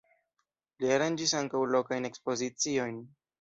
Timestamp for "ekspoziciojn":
2.11-2.99